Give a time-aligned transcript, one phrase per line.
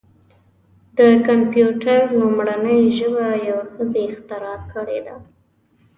[0.97, 5.15] د کمپیوټر لومړنۍ ژبه یوه ښځې اختراع کړې ده.